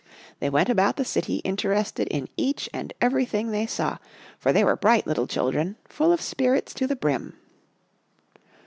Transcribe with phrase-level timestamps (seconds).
[0.39, 3.99] They went about the city interested in each and everything they saw,
[4.39, 7.35] for they were bright little children, full of spirits to the brim.